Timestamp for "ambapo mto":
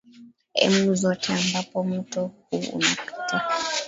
1.33-2.27